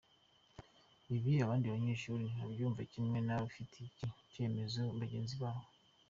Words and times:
Ibi 1.15 1.31
abandi 1.45 1.65
banyeshuri 1.73 2.23
ntibabyumva 2.33 2.81
kimwe 2.91 3.17
n’abafatiye 3.21 3.85
iki 3.89 4.07
cyemezo 4.31 4.81
bagenzi 4.99 5.35
babo. 5.41 5.63